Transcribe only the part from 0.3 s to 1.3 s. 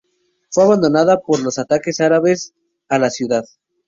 Fue abandonada